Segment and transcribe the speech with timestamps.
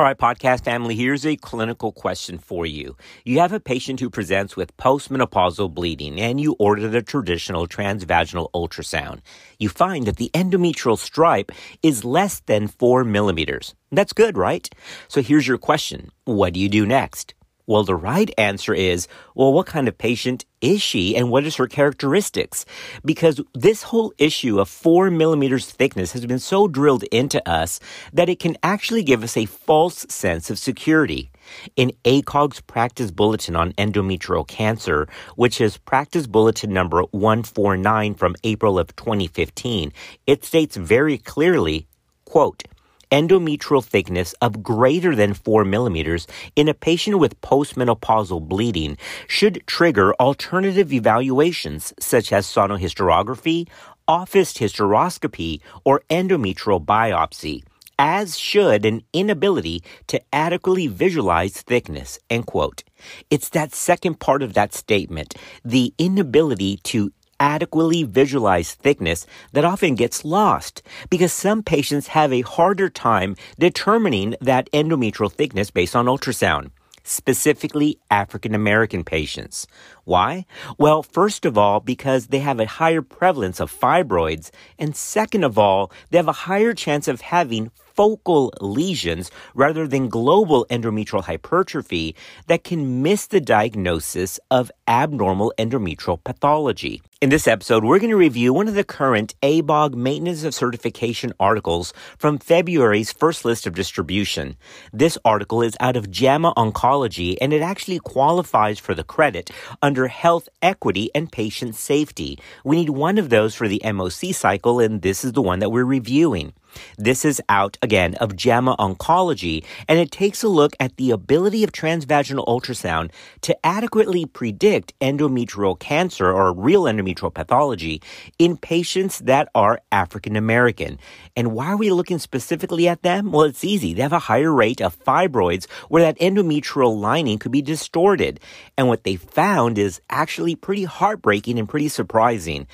[0.00, 2.96] All right, podcast family, here's a clinical question for you.
[3.26, 8.50] You have a patient who presents with postmenopausal bleeding and you order the traditional transvaginal
[8.52, 9.20] ultrasound.
[9.58, 11.52] You find that the endometrial stripe
[11.82, 13.74] is less than four millimeters.
[13.92, 14.66] That's good, right?
[15.08, 16.08] So here's your question.
[16.24, 17.34] What do you do next?
[17.70, 19.06] Well, the right answer is,
[19.36, 22.66] well, what kind of patient is she and what is her characteristics?
[23.04, 27.78] Because this whole issue of four millimeters thickness has been so drilled into us
[28.12, 31.30] that it can actually give us a false sense of security.
[31.76, 38.80] In ACOG's practice bulletin on endometrial cancer, which is practice bulletin number 149 from April
[38.80, 39.92] of 2015,
[40.26, 41.86] it states very clearly,
[42.24, 42.64] quote,
[43.10, 48.96] endometrial thickness of greater than 4 millimeters in a patient with postmenopausal bleeding
[49.26, 53.68] should trigger alternative evaluations such as sonohysterography,
[54.06, 57.62] office hysteroscopy, or endometrial biopsy
[58.02, 62.82] as should an inability to adequately visualize thickness, end quote.
[63.28, 65.34] It's that second part of that statement,
[65.66, 72.42] the inability to adequately visualize thickness that often gets lost because some patients have a
[72.42, 76.70] harder time determining that endometrial thickness based on ultrasound
[77.02, 79.66] specifically African American patients.
[80.10, 80.44] Why?
[80.76, 85.56] Well, first of all, because they have a higher prevalence of fibroids, and second of
[85.56, 92.16] all, they have a higher chance of having focal lesions rather than global endometrial hypertrophy
[92.46, 97.02] that can miss the diagnosis of abnormal endometrial pathology.
[97.20, 101.34] In this episode, we're going to review one of the current ABOG Maintenance of Certification
[101.38, 104.56] articles from February's first list of distribution.
[104.90, 109.50] This article is out of JAMA Oncology and it actually qualifies for the credit
[109.82, 112.38] under health equity and patient safety.
[112.64, 115.70] We need one of those for the MOC cycle and this is the one that
[115.70, 116.52] we're reviewing.
[116.98, 121.64] This is out again of JAMA Oncology, and it takes a look at the ability
[121.64, 123.10] of transvaginal ultrasound
[123.42, 128.02] to adequately predict endometrial cancer or real endometrial pathology
[128.38, 130.98] in patients that are African American.
[131.36, 133.32] And why are we looking specifically at them?
[133.32, 133.94] Well, it's easy.
[133.94, 138.40] They have a higher rate of fibroids where that endometrial lining could be distorted.
[138.76, 142.66] And what they found is actually pretty heartbreaking and pretty surprising.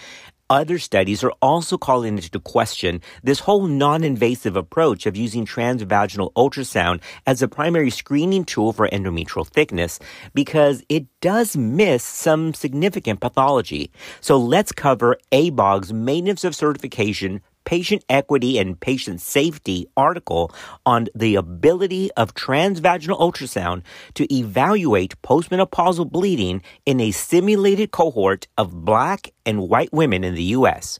[0.48, 7.00] Other studies are also calling into question this whole non-invasive approach of using transvaginal ultrasound
[7.26, 9.98] as a primary screening tool for endometrial thickness
[10.34, 13.90] because it does miss some significant pathology.
[14.20, 20.50] So let's cover ABOG's maintenance of certification patient equity and patient safety article
[20.86, 23.82] on the ability of transvaginal ultrasound
[24.14, 30.44] to evaluate postmenopausal bleeding in a simulated cohort of black and white women in the
[30.44, 30.98] U.S.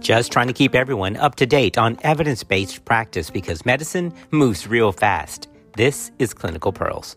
[0.00, 4.66] Just trying to keep everyone up to date on evidence based practice because medicine moves
[4.66, 5.46] real fast.
[5.76, 7.16] This is Clinical Pearls.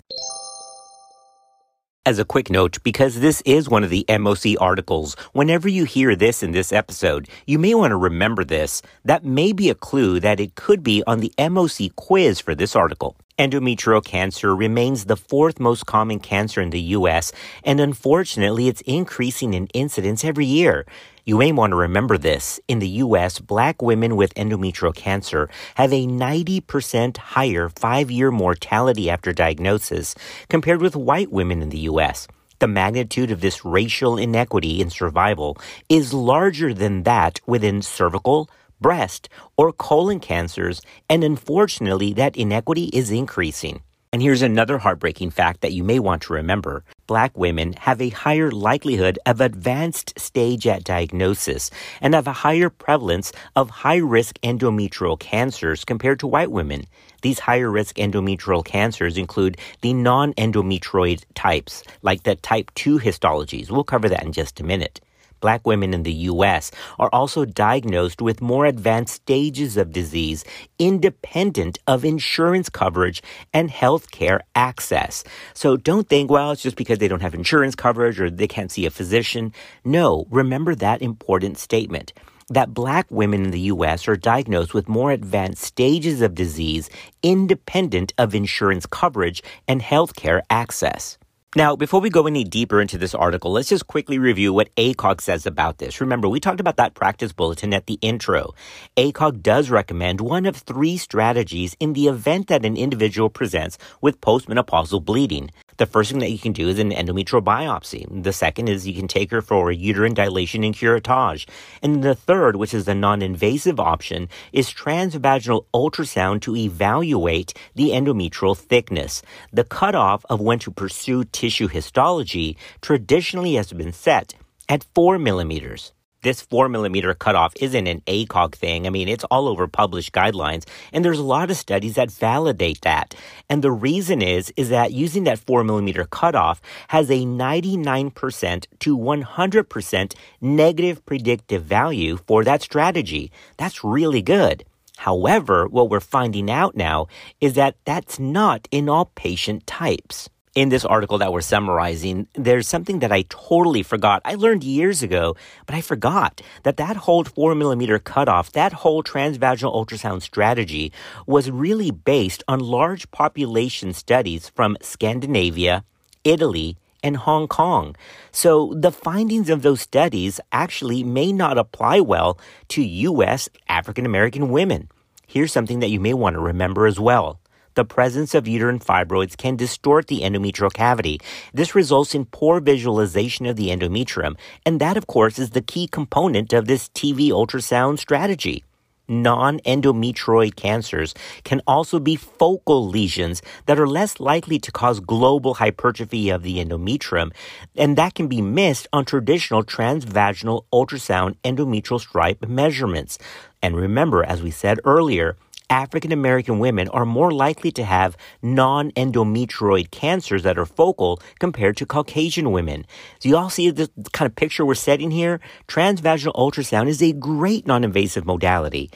[2.03, 6.15] As a quick note, because this is one of the MOC articles, whenever you hear
[6.15, 8.81] this in this episode, you may want to remember this.
[9.05, 12.75] That may be a clue that it could be on the MOC quiz for this
[12.75, 13.17] article.
[13.41, 17.31] Endometrial cancer remains the fourth most common cancer in the U.S.,
[17.63, 20.85] and unfortunately, it's increasing in incidence every year.
[21.25, 22.59] You may want to remember this.
[22.67, 29.33] In the U.S., black women with endometrial cancer have a 90% higher five-year mortality after
[29.33, 30.13] diagnosis
[30.47, 32.27] compared with white women in the U.S.
[32.59, 35.57] The magnitude of this racial inequity in survival
[35.89, 38.51] is larger than that within cervical,
[38.81, 43.81] breast, or colon cancers, and unfortunately, that inequity is increasing.
[44.13, 46.83] And here's another heartbreaking fact that you may want to remember.
[47.07, 52.69] Black women have a higher likelihood of advanced stage at diagnosis and have a higher
[52.69, 56.87] prevalence of high risk endometrial cancers compared to white women.
[57.21, 63.71] These higher risk endometrial cancers include the non endometrioid types, like the type 2 histologies.
[63.71, 64.99] We'll cover that in just a minute.
[65.41, 66.71] Black women in the U.S.
[66.97, 70.45] are also diagnosed with more advanced stages of disease
[70.79, 73.21] independent of insurance coverage
[73.53, 75.23] and healthcare access.
[75.53, 78.71] So don't think, well, it's just because they don't have insurance coverage or they can't
[78.71, 79.53] see a physician.
[79.83, 82.13] No, remember that important statement
[82.49, 84.07] that black women in the U.S.
[84.09, 86.89] are diagnosed with more advanced stages of disease
[87.23, 91.17] independent of insurance coverage and healthcare access.
[91.53, 95.19] Now, before we go any deeper into this article, let's just quickly review what ACOG
[95.19, 95.99] says about this.
[95.99, 98.53] Remember, we talked about that practice bulletin at the intro.
[98.95, 104.21] ACOG does recommend one of three strategies in the event that an individual presents with
[104.21, 105.51] postmenopausal bleeding.
[105.81, 108.05] The first thing that you can do is an endometrial biopsy.
[108.21, 111.47] The second is you can take her for uterine dilation and curettage.
[111.81, 118.55] And the third, which is the non-invasive option, is transvaginal ultrasound to evaluate the endometrial
[118.55, 119.23] thickness.
[119.51, 124.35] The cutoff of when to pursue tissue histology traditionally has been set
[124.69, 128.87] at 4 millimeters this four millimeter cutoff isn't an ACOG thing.
[128.87, 132.81] I mean, it's all over published guidelines, and there's a lot of studies that validate
[132.81, 133.15] that.
[133.49, 138.97] And the reason is, is that using that four millimeter cutoff has a 99% to
[138.97, 143.31] 100% negative predictive value for that strategy.
[143.57, 144.63] That's really good.
[144.97, 147.07] However, what we're finding out now
[147.39, 152.67] is that that's not in all patient types in this article that we're summarizing, there's
[152.67, 154.21] something that I totally forgot.
[154.25, 159.01] I learned years ago, but I forgot that that whole four millimeter cutoff, that whole
[159.01, 160.91] transvaginal ultrasound strategy
[161.25, 165.85] was really based on large population studies from Scandinavia,
[166.25, 167.95] Italy, and Hong Kong.
[168.31, 172.37] So the findings of those studies actually may not apply well
[172.69, 173.49] to U.S.
[173.69, 174.89] African American women.
[175.27, 177.40] Here's something that you may want to remember as well
[177.75, 181.19] the presence of uterine fibroids can distort the endometrial cavity.
[181.53, 185.87] This results in poor visualization of the endometrium, and that, of course, is the key
[185.87, 188.63] component of this TV ultrasound strategy.
[189.07, 191.13] Non endometrioid cancers
[191.43, 196.63] can also be focal lesions that are less likely to cause global hypertrophy of the
[196.63, 197.33] endometrium,
[197.75, 203.17] and that can be missed on traditional transvaginal ultrasound endometrial stripe measurements.
[203.61, 205.35] And remember, as we said earlier,
[205.71, 211.77] African American women are more likely to have non endometrioid cancers that are focal compared
[211.77, 212.85] to Caucasian women.
[213.21, 215.39] Do you all see the kind of picture we're setting here?
[215.69, 218.91] Transvaginal ultrasound is a great non invasive modality.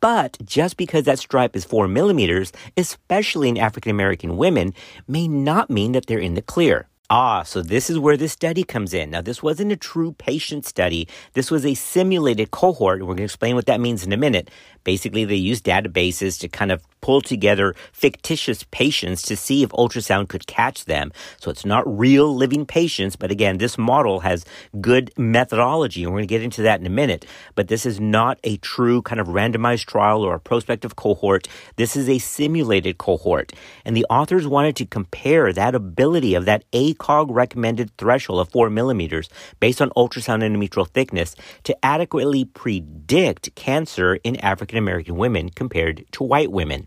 [0.00, 4.74] But just because that stripe is four millimeters, especially in African American women,
[5.06, 6.87] may not mean that they're in the clear.
[7.10, 9.08] Ah, so this is where this study comes in.
[9.08, 11.08] Now, this wasn't a true patient study.
[11.32, 13.00] This was a simulated cohort.
[13.00, 14.50] We're going to explain what that means in a minute.
[14.84, 20.28] Basically, they used databases to kind of pull together fictitious patients to see if ultrasound
[20.28, 21.12] could catch them.
[21.40, 24.44] So it's not real living patients, but again, this model has
[24.80, 27.24] good methodology, and we're going to get into that in a minute.
[27.54, 31.48] But this is not a true kind of randomized trial or a prospective cohort.
[31.76, 33.52] This is a simulated cohort.
[33.84, 36.64] And the authors wanted to compare that ability of that
[36.98, 39.28] ACOG recommended threshold of four millimeters
[39.60, 41.34] based on ultrasound endometrial thickness
[41.64, 46.86] to adequately predict cancer in African American women compared to white women.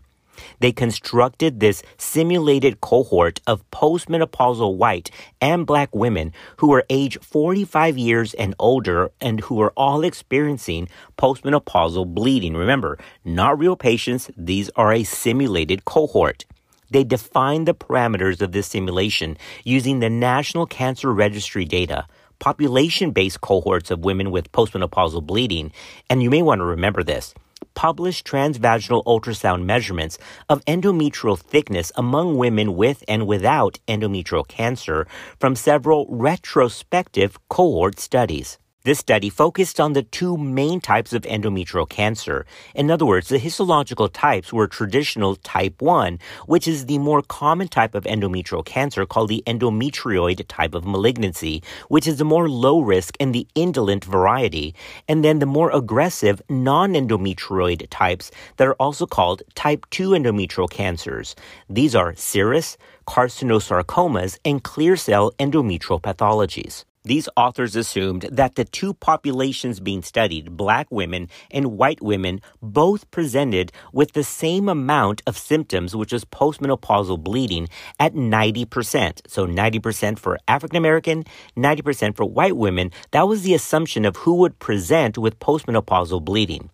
[0.60, 5.10] They constructed this simulated cohort of postmenopausal white
[5.40, 10.88] and black women who were age 45 years and older and who were all experiencing
[11.18, 12.54] postmenopausal bleeding.
[12.56, 16.44] Remember, not real patients, these are a simulated cohort.
[16.92, 22.06] They defined the parameters of this simulation using the National Cancer Registry data
[22.38, 25.72] population based cohorts of women with postmenopausal bleeding.
[26.10, 27.34] And you may want to remember this
[27.74, 30.18] published transvaginal ultrasound measurements
[30.48, 35.06] of endometrial thickness among women with and without endometrial cancer
[35.38, 38.58] from several retrospective cohort studies.
[38.84, 42.44] This study focused on the two main types of endometrial cancer.
[42.74, 47.68] In other words, the histological types were traditional type 1, which is the more common
[47.68, 52.80] type of endometrial cancer called the endometrioid type of malignancy, which is the more low
[52.80, 54.74] risk and the indolent variety,
[55.06, 61.36] and then the more aggressive non-endometrioid types that are also called type 2 endometrial cancers.
[61.70, 66.84] These are serous, carcinosarcomas, and clear cell endometrial pathologies.
[67.04, 73.10] These authors assumed that the two populations being studied, black women and white women, both
[73.10, 77.68] presented with the same amount of symptoms, which is postmenopausal bleeding,
[77.98, 79.22] at 90%.
[79.26, 81.24] So 90% for African American,
[81.56, 82.92] 90% for white women.
[83.10, 86.70] That was the assumption of who would present with postmenopausal bleeding.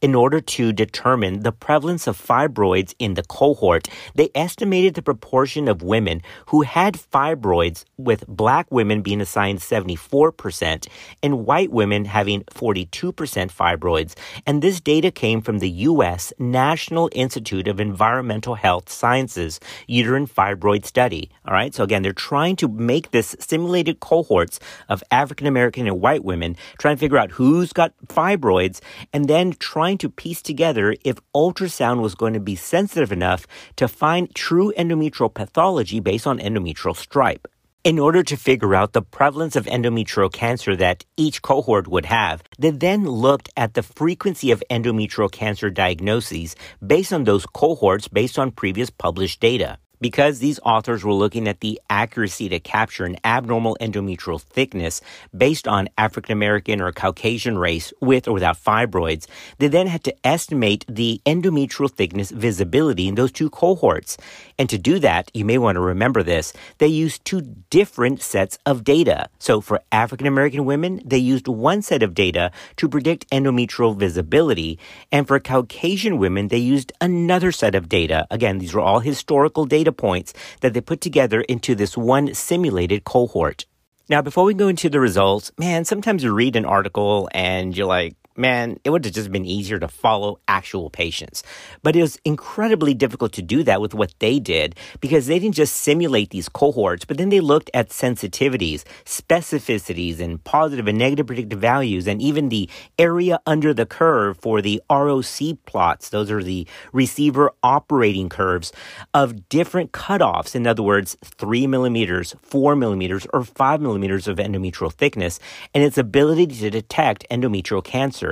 [0.00, 5.68] In order to determine the prevalence of fibroids in the cohort, they estimated the proportion
[5.68, 10.86] of women who had fibroids, with black women being assigned 74%
[11.22, 14.14] and white women having 42% fibroids.
[14.46, 16.32] And this data came from the U.S.
[16.38, 21.30] National Institute of Environmental Health Sciences uterine fibroid study.
[21.46, 21.74] All right.
[21.74, 26.56] So again, they're trying to make this simulated cohorts of African American and white women,
[26.78, 28.80] trying to figure out who's got fibroids
[29.12, 33.46] and then trying to piece together if ultrasound was going to be sensitive enough
[33.76, 37.48] to find true endometrial pathology based on endometrial stripe.
[37.84, 42.42] In order to figure out the prevalence of endometrial cancer that each cohort would have,
[42.58, 48.38] they then looked at the frequency of endometrial cancer diagnoses based on those cohorts based
[48.38, 49.78] on previous published data.
[50.00, 55.00] Because these authors were looking at the accuracy to capture an abnormal endometrial thickness
[55.36, 59.26] based on African American or Caucasian race with or without fibroids,
[59.58, 64.16] they then had to estimate the endometrial thickness visibility in those two cohorts.
[64.58, 67.40] And to do that, you may want to remember this, they used two
[67.70, 69.28] different sets of data.
[69.38, 74.78] So for African American women, they used one set of data to predict endometrial visibility.
[75.12, 78.26] And for Caucasian women, they used another set of data.
[78.30, 82.34] Again, these were all historical data data points that they put together into this one
[82.34, 83.66] simulated cohort.
[84.10, 87.86] Now, before we go into the results, man, sometimes you read an article and you're
[87.86, 91.42] like, man, it would have just been easier to follow actual patients.
[91.82, 95.56] But it was incredibly difficult to do that with what they did because they didn't
[95.56, 101.26] just simulate these cohorts, but then they looked at sensitivities, specificities, and positive and negative
[101.26, 102.68] predictive values, and even the
[102.98, 106.08] area under the curve for the ROC plots.
[106.08, 108.72] Those are the receiver operating curves
[109.14, 110.54] of different cutoffs.
[110.54, 115.40] In other words, three millimeters, four millimeters, or five millimeters of endometrial thickness,
[115.74, 118.27] and its ability to detect endometrial cancer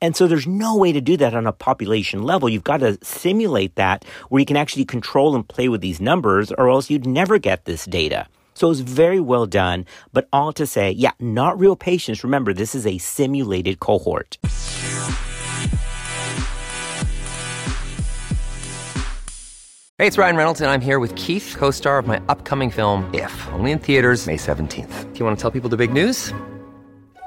[0.00, 2.48] And so there's no way to do that on a population level.
[2.48, 6.52] You've got to simulate that where you can actually control and play with these numbers,
[6.52, 8.26] or else you'd never get this data.
[8.54, 12.22] So it was very well done, but all to say, yeah, not real patients.
[12.22, 14.36] Remember, this is a simulated cohort.
[20.00, 23.10] Hey, it's Ryan Reynolds, and I'm here with Keith, co star of my upcoming film,
[23.12, 25.12] If, only in theaters, May 17th.
[25.12, 26.32] Do you want to tell people the big news?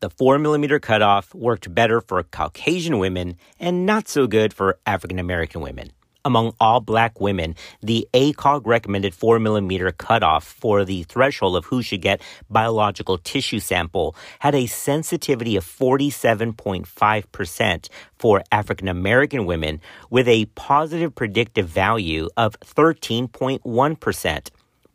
[0.00, 5.18] the 4 millimeter cutoff worked better for Caucasian women and not so good for African
[5.18, 5.92] American women.
[6.22, 11.82] Among all black women, the ACOG recommended 4 millimeter cutoff for the threshold of who
[11.82, 17.88] should get biological tissue sample had a sensitivity of 47.5%
[18.18, 19.80] for African American women
[20.10, 24.50] with a positive predictive value of 13.1%.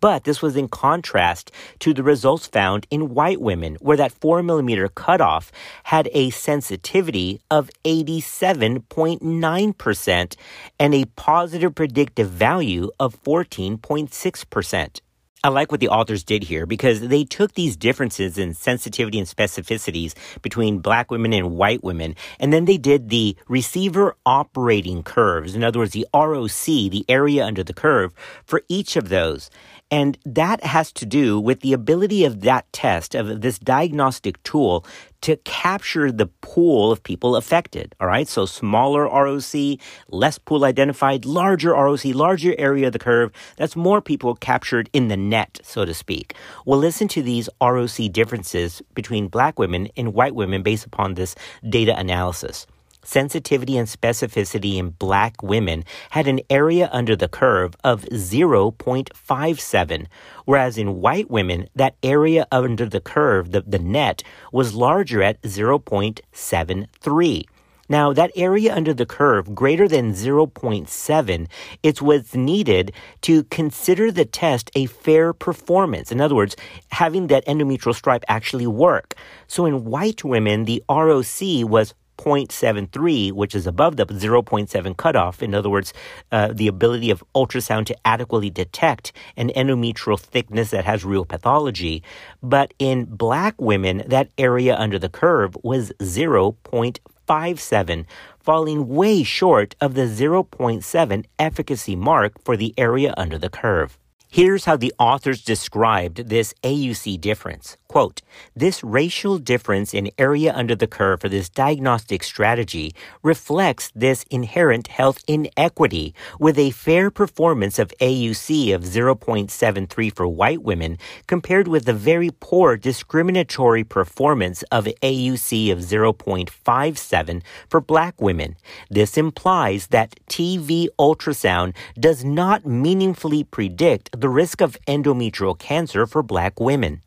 [0.06, 4.44] But this was in contrast to the results found in white women, where that 4
[4.44, 5.52] millimeter cutoff
[5.86, 10.36] had a sensitivity of 87.9%
[10.80, 15.00] and a positive predictive value of 14.6%.
[15.46, 19.28] I like what the authors did here because they took these differences in sensitivity and
[19.28, 25.54] specificities between black women and white women, and then they did the receiver operating curves.
[25.54, 28.12] In other words, the ROC, the area under the curve,
[28.44, 29.52] for each of those.
[29.96, 34.86] And that has to do with the ability of that test, of this diagnostic tool,
[35.22, 37.96] to capture the pool of people affected.
[38.02, 38.28] All right.
[38.28, 43.32] So smaller ROC, less pool identified, larger ROC, larger area of the curve.
[43.56, 46.36] That's more people captured in the net, so to speak.
[46.66, 51.36] We'll listen to these ROC differences between black women and white women based upon this
[51.70, 52.68] data analysis
[53.08, 60.06] sensitivity and specificity in black women had an area under the curve of 0.57,
[60.46, 65.42] whereas in white women, that area under the curve, the, the net, was larger at
[65.42, 67.46] 0.73.
[67.88, 71.48] Now, that area under the curve greater than 0.7,
[71.84, 76.12] it's what's needed to consider the test a fair performance.
[76.12, 76.56] In other words,
[76.90, 79.14] having that endometrial stripe actually work.
[79.46, 85.44] So in white women, the ROC was 0.73, which is above the 0.7 cutoff.
[85.44, 85.94] In other words,
[86.32, 92.02] uh, the ability of ultrasound to adequately detect an endometrial thickness that has real pathology.
[92.42, 98.06] But in black women, that area under the curve was 0.57
[98.40, 103.98] falling way short of the 0.7 efficacy mark for the area under the curve.
[104.36, 107.78] Here's how the authors described this AUC difference.
[107.88, 108.22] Quote,
[108.54, 114.88] this racial difference in area under the curve for this diagnostic strategy reflects this inherent
[114.88, 121.86] health inequity with a fair performance of AUC of 0.73 for white women compared with
[121.86, 128.58] the very poor discriminatory performance of AUC of 0.57 for black women.
[128.90, 136.24] This implies that TV ultrasound does not meaningfully predict the risk of endometrial cancer for
[136.24, 137.02] black women.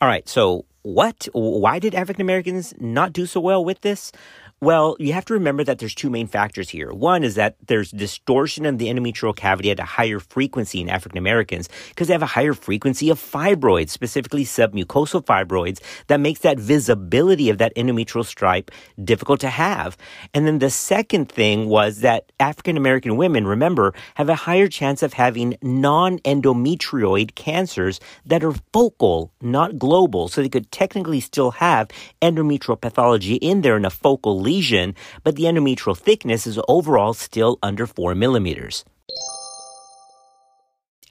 [0.00, 1.28] All right, so what?
[1.32, 4.12] Why did African Americans not do so well with this?
[4.60, 6.90] Well, you have to remember that there's two main factors here.
[6.92, 11.16] One is that there's distortion of the endometrial cavity at a higher frequency in African
[11.16, 16.58] Americans because they have a higher frequency of fibroids, specifically submucosal fibroids, that makes that
[16.58, 18.72] visibility of that endometrial stripe
[19.04, 19.96] difficult to have.
[20.34, 25.04] And then the second thing was that African American women, remember, have a higher chance
[25.04, 30.26] of having non-endometrioid cancers that are focal, not global.
[30.26, 35.36] So they could technically still have endometrial pathology in there in a focal lesion, but
[35.36, 38.84] the endometrial thickness is overall still under 4 millimeters.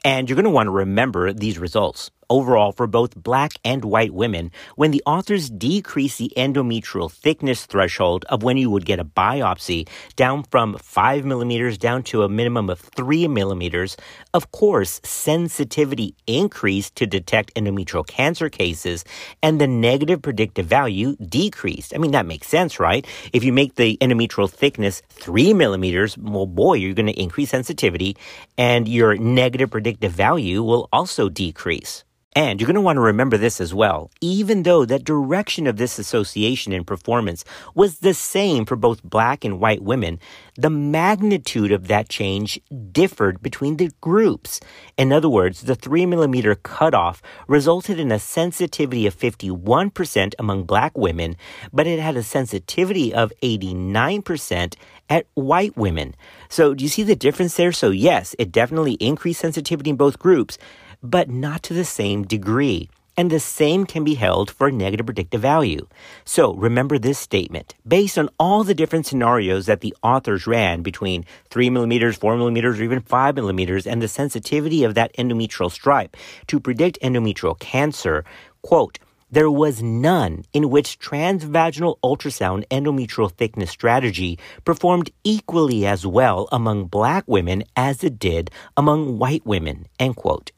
[0.04, 4.12] And you're going to want to remember these results overall for both black and white
[4.12, 9.04] women when the authors decrease the endometrial thickness threshold of when you would get a
[9.04, 13.96] biopsy down from 5 millimeters down to a minimum of 3 millimeters.
[14.34, 19.04] Of course, sensitivity increased to detect endometrial cancer cases
[19.42, 21.94] and the negative predictive value decreased.
[21.94, 23.06] I mean, that makes sense, right?
[23.32, 28.16] If you make the endometrial thickness 3 millimeters, well, boy, you're going to increase sensitivity
[28.56, 32.04] and your negative predictive value will also decrease.
[32.34, 34.10] And you're going to want to remember this as well.
[34.20, 37.44] Even though that direction of this association in performance
[37.74, 40.20] was the same for both black and white women,
[40.54, 42.60] the magnitude of that change
[42.92, 44.60] differed between the groups.
[44.96, 50.96] In other words, the 3 millimeter cutoff resulted in a sensitivity of 51% among black
[50.96, 51.34] women,
[51.72, 54.74] but it had a sensitivity of 89%
[55.10, 56.14] at white women.
[56.48, 57.72] So do you see the difference there?
[57.72, 60.58] So yes, it definitely increased sensitivity in both groups
[61.02, 62.88] but not to the same degree.
[63.16, 65.88] And the same can be held for negative predictive value.
[66.24, 67.74] So remember this statement.
[67.86, 72.78] Based on all the different scenarios that the authors ran between 3 millimeters, 4 millimeters,
[72.78, 78.24] or even 5 millimeters, and the sensitivity of that endometrial stripe to predict endometrial cancer,
[78.62, 86.48] quote, there was none in which transvaginal ultrasound endometrial thickness strategy performed equally as well
[86.50, 90.52] among black women as it did among white women, end quote.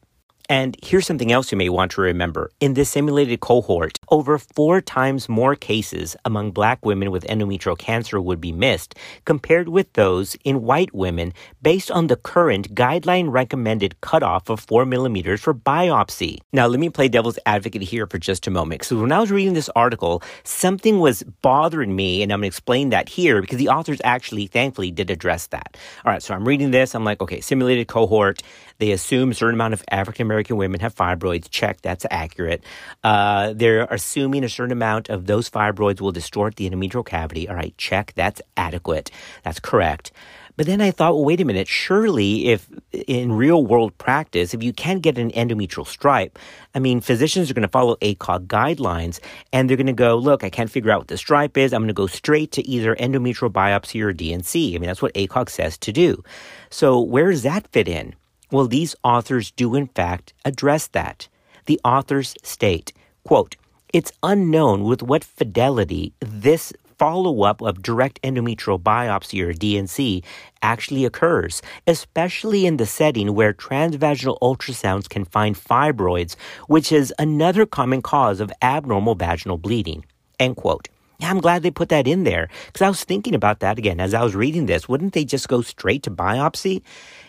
[0.51, 2.51] And here's something else you may want to remember.
[2.59, 8.21] In this simulated cohort, over four times more cases among black women with endometrial cancer
[8.21, 11.33] would be missed compared with those in white women
[11.63, 16.39] based on the current guideline recommended cutoff of four millimeters for biopsy.
[16.53, 18.83] Now, let me play devil's advocate here for just a moment.
[18.83, 22.55] So when I was reading this article, something was bothering me, and I'm going to
[22.55, 25.77] explain that here because the authors actually, thankfully, did address that.
[26.05, 26.97] All right, so I'm reading this.
[26.97, 28.43] I'm like, okay, simulated cohort.
[28.81, 31.49] They assume a certain amount of African American women have fibroids.
[31.51, 32.65] Check, that's accurate.
[33.05, 37.49] Uh, they're assuming a certain amount of those fibroids will distort the endometrial cavity.
[37.49, 39.11] All right, check, that's adequate.
[39.45, 40.13] That's correct.
[40.57, 41.69] But then I thought, well, wait a minute.
[41.69, 46.39] Surely, if in real world practice, if you can't get an endometrial stripe,
[46.75, 49.21] I mean, physicians are going to follow ACOG guidelines
[49.55, 51.73] and they're going to go, look, I can't figure out what the stripe is.
[51.73, 54.75] I'm going to go straight to either endometrial biopsy or D&C.
[54.75, 56.23] I mean, that's what ACOG says to do.
[56.69, 58.15] So, where does that fit in?
[58.51, 61.29] Well, these authors do in fact address that.
[61.67, 62.93] The authors state,
[63.25, 63.57] quote,
[63.93, 70.23] it's unknown with what fidelity this follow up of direct endometrial biopsy or D&C
[70.63, 76.37] actually occurs, especially in the setting where transvaginal ultrasounds can find fibroids,
[76.67, 80.05] which is another common cause of abnormal vaginal bleeding.
[80.39, 80.89] End quote.
[81.21, 84.01] Yeah, I'm glad they put that in there because I was thinking about that again
[84.01, 84.89] as I was reading this.
[84.89, 86.81] Wouldn't they just go straight to biopsy?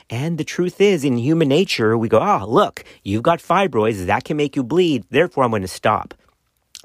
[0.10, 4.06] And the truth is, in human nature, we go, ah, oh, look, you've got fibroids,
[4.06, 6.14] that can make you bleed, therefore I'm going to stop.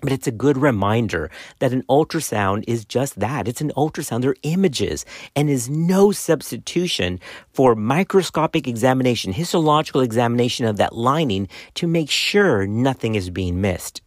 [0.03, 3.49] But it's a good reminder that an ultrasound is just that.
[3.49, 4.23] It's an ultrasound.
[4.23, 7.19] They're images and is no substitution
[7.53, 14.03] for microscopic examination, histological examination of that lining to make sure nothing is being missed.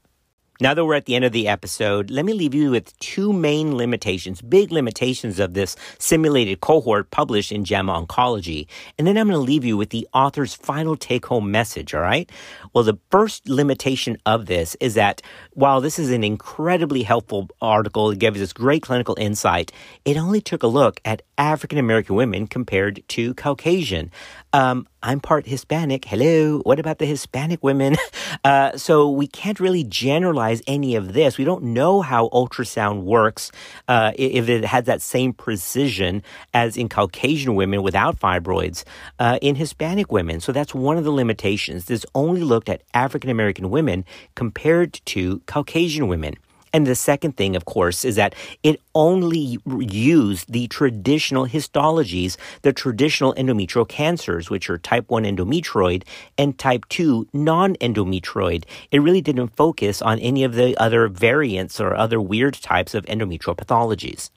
[0.62, 3.32] Now that we're at the end of the episode, let me leave you with two
[3.32, 8.68] main limitations, big limitations of this simulated cohort published in JAMA Oncology.
[8.98, 12.02] And then I'm going to leave you with the author's final take home message, all
[12.02, 12.30] right?
[12.74, 15.22] Well, the first limitation of this is that
[15.54, 19.72] while this is an incredibly helpful article, it gives us great clinical insight,
[20.04, 24.12] it only took a look at African American women compared to Caucasian.
[24.52, 26.04] Um, I'm part Hispanic.
[26.04, 26.60] Hello.
[26.60, 27.96] What about the Hispanic women?
[28.44, 31.38] Uh, so we can't really generalize any of this.
[31.38, 33.52] We don't know how ultrasound works,
[33.88, 36.22] uh, if it has that same precision
[36.54, 38.84] as in Caucasian women without fibroids,
[39.18, 40.40] uh, in Hispanic women.
[40.40, 41.86] So that's one of the limitations.
[41.86, 46.36] This only looked at African American women compared to Caucasian women.
[46.74, 52.74] And the second thing, of course, is that it only used the traditional histologies, the
[52.74, 56.04] traditional endometrial cancers, which are type 1 endometrioid
[56.38, 58.66] and type 2 non endometrioid.
[58.92, 63.06] It really didn't focus on any of the other variants or other weird types of
[63.06, 64.30] endometrial pathologies.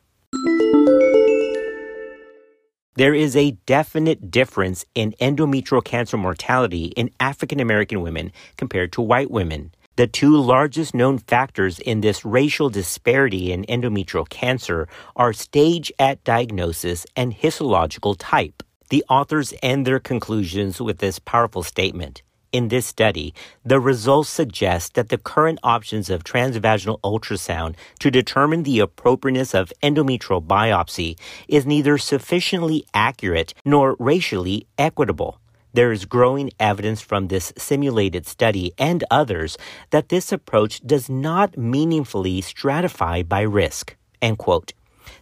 [2.94, 9.00] There is a definite difference in endometrial cancer mortality in African American women compared to
[9.00, 9.72] white women.
[9.96, 16.24] The two largest known factors in this racial disparity in endometrial cancer are stage at
[16.24, 18.62] diagnosis and histological type.
[18.88, 22.22] The authors end their conclusions with this powerful statement.
[22.52, 23.34] In this study,
[23.66, 29.74] the results suggest that the current options of transvaginal ultrasound to determine the appropriateness of
[29.82, 35.38] endometrial biopsy is neither sufficiently accurate nor racially equitable.
[35.74, 39.56] There is growing evidence from this simulated study and others
[39.90, 43.96] that this approach does not meaningfully stratify by risk.
[44.20, 44.72] End quote.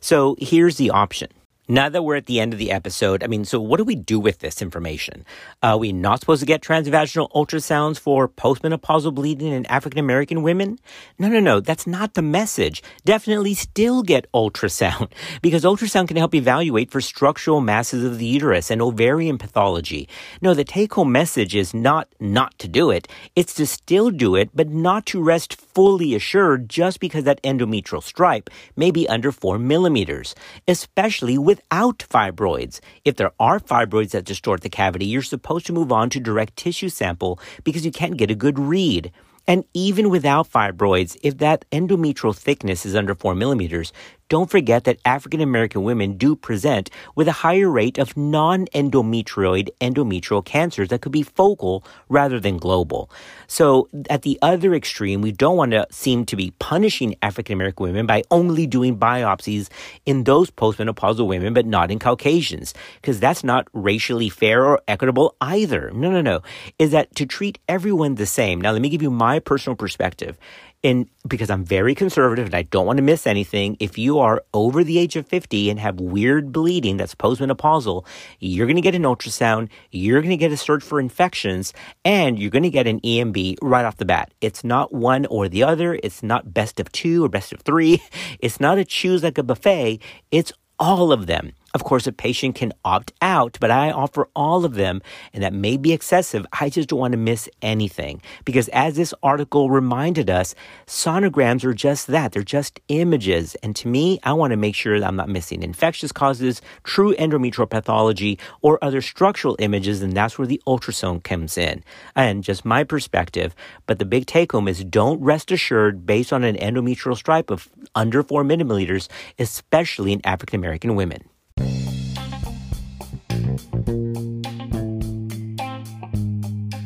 [0.00, 1.28] So here's the option.
[1.70, 3.94] Now that we're at the end of the episode, I mean, so what do we
[3.94, 5.24] do with this information?
[5.62, 10.80] Are we not supposed to get transvaginal ultrasounds for postmenopausal bleeding in African American women?
[11.16, 11.60] No, no, no.
[11.60, 12.82] That's not the message.
[13.04, 18.72] Definitely still get ultrasound because ultrasound can help evaluate for structural masses of the uterus
[18.72, 20.08] and ovarian pathology.
[20.42, 23.06] No, the take home message is not not to do it.
[23.36, 28.02] It's to still do it, but not to rest fully assured just because that endometrial
[28.02, 30.34] stripe may be under four millimeters,
[30.66, 32.80] especially with without fibroids.
[33.04, 36.56] If there are fibroids that distort the cavity, you're supposed to move on to direct
[36.56, 39.12] tissue sample because you can't get a good read.
[39.46, 43.92] And even without fibroids, if that endometrial thickness is under 4 millimeters,
[44.30, 49.68] don't forget that African American women do present with a higher rate of non endometrioid
[49.80, 53.10] endometrial cancers that could be focal rather than global.
[53.48, 57.82] So, at the other extreme, we don't want to seem to be punishing African American
[57.82, 59.68] women by only doing biopsies
[60.06, 65.34] in those postmenopausal women, but not in Caucasians, because that's not racially fair or equitable
[65.40, 65.90] either.
[65.90, 66.42] No, no, no.
[66.78, 68.60] Is that to treat everyone the same?
[68.60, 70.38] Now, let me give you my personal perspective
[70.82, 74.42] and because I'm very conservative and I don't want to miss anything, if you are
[74.54, 78.06] over the age of 50 and have weird bleeding that's postmenopausal,
[78.38, 82.38] you're going to get an ultrasound, you're going to get a search for infections, and
[82.38, 84.32] you're going to get an EMB right off the bat.
[84.40, 85.98] It's not one or the other.
[86.02, 88.02] It's not best of two or best of three.
[88.38, 90.00] It's not a choose like a buffet.
[90.30, 91.52] It's all of them.
[91.72, 95.00] Of course, a patient can opt out, but I offer all of them,
[95.32, 96.44] and that may be excessive.
[96.60, 98.22] I just don't want to miss anything.
[98.44, 100.56] Because as this article reminded us,
[100.88, 102.32] sonograms are just that.
[102.32, 103.54] They're just images.
[103.62, 107.14] And to me, I want to make sure that I'm not missing infectious causes, true
[107.14, 111.84] endometrial pathology, or other structural images, and that's where the ultrasound comes in.
[112.16, 113.54] And just my perspective,
[113.86, 117.68] but the big take home is don't rest assured based on an endometrial stripe of
[117.94, 121.22] under four millimeters, especially in African American women.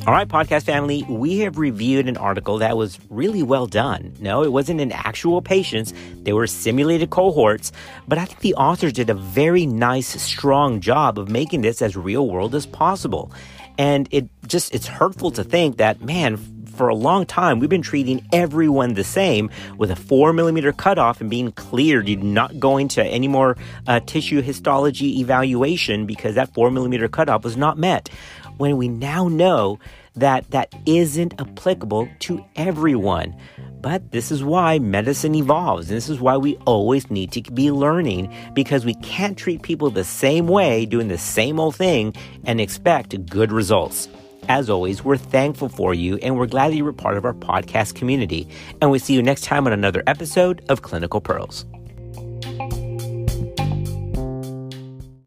[0.07, 4.13] All right, podcast family, we have reviewed an article that was really well done.
[4.21, 7.73] No, it wasn't in actual patients, they were simulated cohorts,
[8.07, 11.97] but I think the authors did a very nice, strong job of making this as
[11.97, 13.33] real world as possible.
[13.79, 16.37] And it just, it's hurtful to think that, man,
[16.75, 21.21] for a long time, we've been treating everyone the same with a four millimeter cutoff
[21.21, 22.09] and being cleared.
[22.09, 27.45] You're not going to any more uh, tissue histology evaluation because that four millimeter cutoff
[27.45, 28.11] was not met
[28.59, 29.79] when we now know
[30.17, 33.35] that that isn't applicable to everyone.
[33.81, 35.89] But this is why medicine evolves.
[35.89, 39.91] And this is why we always need to be learning because we can't treat people
[39.91, 42.15] the same way, doing the same old thing,
[42.45, 44.09] and expect good results.
[44.49, 47.35] As always, we're thankful for you and we're glad that you were part of our
[47.35, 48.49] podcast community.
[48.81, 51.65] And we'll see you next time on another episode of Clinical Pearls.